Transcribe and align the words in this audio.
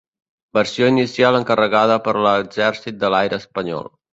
Versió 0.57 0.87
inicial 0.93 1.37
encarregada 1.41 1.99
per 2.09 2.17
l'Exèrcit 2.29 3.01
de 3.05 3.13
l'Aire 3.17 3.41
espanyol. 3.47 3.97